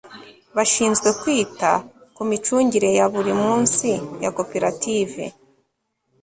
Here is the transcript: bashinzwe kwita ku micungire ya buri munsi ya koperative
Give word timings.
bashinzwe 0.55 1.09
kwita 1.21 1.71
ku 2.15 2.21
micungire 2.29 2.89
ya 2.97 3.05
buri 3.13 3.33
munsi 3.43 3.89
ya 4.23 4.29
koperative 4.37 5.21